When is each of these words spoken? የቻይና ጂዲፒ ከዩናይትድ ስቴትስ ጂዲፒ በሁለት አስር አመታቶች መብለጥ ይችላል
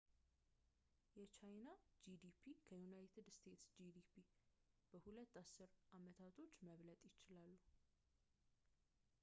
የቻይና 1.17 1.67
ጂዲፒ 2.05 2.39
ከዩናይትድ 2.67 3.27
ስቴትስ 3.35 3.73
ጂዲፒ 3.81 4.09
በሁለት 4.93 5.35
አስር 5.43 5.69
አመታቶች 5.97 6.55
መብለጥ 6.69 7.01
ይችላል 7.09 7.55